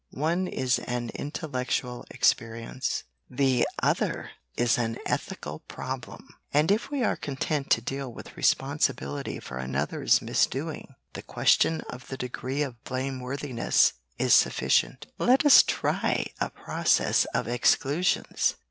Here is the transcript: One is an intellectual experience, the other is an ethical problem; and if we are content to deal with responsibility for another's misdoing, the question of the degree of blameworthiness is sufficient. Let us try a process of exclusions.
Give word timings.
One 0.17 0.47
is 0.47 0.79
an 0.79 1.11
intellectual 1.13 2.07
experience, 2.09 3.03
the 3.29 3.67
other 3.83 4.31
is 4.57 4.79
an 4.79 4.97
ethical 5.05 5.59
problem; 5.67 6.27
and 6.51 6.71
if 6.71 6.89
we 6.89 7.03
are 7.03 7.15
content 7.15 7.69
to 7.69 7.81
deal 7.81 8.11
with 8.11 8.35
responsibility 8.35 9.39
for 9.39 9.59
another's 9.59 10.19
misdoing, 10.19 10.95
the 11.13 11.21
question 11.21 11.81
of 11.81 12.07
the 12.07 12.17
degree 12.17 12.63
of 12.63 12.83
blameworthiness 12.83 13.93
is 14.17 14.33
sufficient. 14.33 15.05
Let 15.19 15.45
us 15.45 15.61
try 15.61 16.31
a 16.39 16.49
process 16.49 17.25
of 17.25 17.47
exclusions. 17.47 18.55